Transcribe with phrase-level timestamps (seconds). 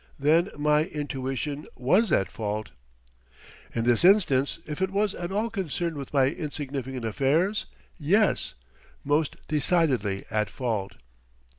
[0.17, 2.71] "Then my intuition was at fault!"
[3.75, 7.67] "In this instance, if it was at all concerned with my insignificant affairs,
[7.99, 8.55] yes
[9.03, 10.95] most decidedly at fault."